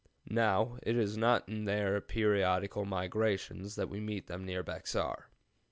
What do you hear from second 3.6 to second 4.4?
that we meet